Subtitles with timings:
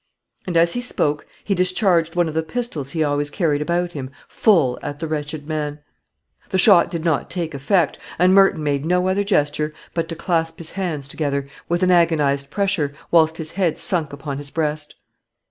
[0.47, 4.09] And, as he spoke, he discharged one of the pistols he always carried about him
[4.27, 5.77] full at the wretched man.
[6.49, 10.57] The shot did not take effect, and Merton made no other gesture but to clasp
[10.57, 14.95] his hands together, with an agonized pressure, while his head sunk upon his breast.